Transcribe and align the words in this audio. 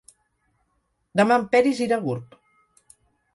Demà 1.21 1.37
en 1.41 1.45
Peris 1.51 1.83
irà 1.87 2.01
a 2.01 2.03
Gurb. 2.07 2.35